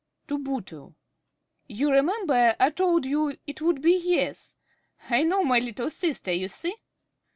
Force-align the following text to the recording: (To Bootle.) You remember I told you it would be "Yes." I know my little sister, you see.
(To 0.29 0.39
Bootle.) 0.39 0.95
You 1.67 1.91
remember 1.91 2.55
I 2.59 2.71
told 2.71 3.05
you 3.05 3.37
it 3.45 3.61
would 3.61 3.83
be 3.83 3.95
"Yes." 4.03 4.55
I 5.11 5.21
know 5.21 5.43
my 5.43 5.59
little 5.59 5.91
sister, 5.91 6.31
you 6.31 6.47
see. 6.47 6.75